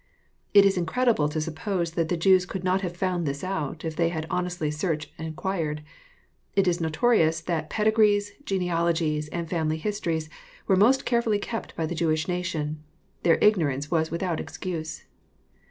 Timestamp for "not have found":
2.63-3.27